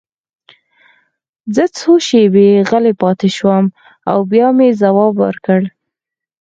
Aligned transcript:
زه 1.55 1.63
څو 1.77 1.91
شېبې 2.07 2.49
غلی 2.69 2.93
پاتې 3.01 3.29
شوم 3.37 3.65
او 4.11 4.19
بیا 4.31 4.47
مې 4.57 4.69
ځواب 4.81 5.13
ورکړ 5.23 5.61